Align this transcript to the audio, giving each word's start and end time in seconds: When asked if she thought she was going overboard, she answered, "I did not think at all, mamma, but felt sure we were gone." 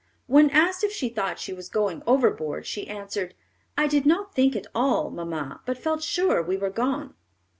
When 0.25 0.49
asked 0.49 0.83
if 0.83 0.91
she 0.91 1.09
thought 1.09 1.37
she 1.37 1.53
was 1.53 1.69
going 1.69 2.01
overboard, 2.07 2.65
she 2.65 2.87
answered, 2.87 3.35
"I 3.77 3.85
did 3.85 4.03
not 4.03 4.33
think 4.33 4.55
at 4.55 4.65
all, 4.73 5.11
mamma, 5.11 5.61
but 5.63 5.77
felt 5.77 6.01
sure 6.01 6.41
we 6.41 6.57
were 6.57 6.71
gone." 6.71 7.13